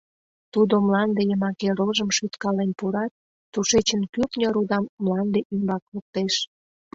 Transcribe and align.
Тудо 0.53 0.73
мланде 0.85 1.21
йымаке 1.29 1.67
рожым 1.79 2.09
шӱткален 2.17 2.71
пурат, 2.79 3.11
тушечын 3.53 4.01
кӱртньӧ 4.13 4.47
рудам 4.55 4.85
мланде 5.03 5.39
ӱмбак 5.53 5.83
луктеш. 5.93 6.33